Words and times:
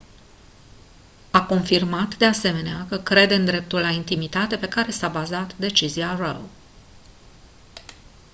a 1.31 1.45
confirmat 1.45 2.17
de 2.17 2.25
asemenea 2.25 2.85
că 2.89 2.97
crede 2.97 3.35
în 3.35 3.45
dreptul 3.45 3.79
la 3.79 3.89
intimitate 3.89 4.57
pe 4.57 4.67
care 4.67 4.91
s-a 4.91 5.07
bazat 5.07 5.55
decizia 5.57 6.15
roe 6.15 6.45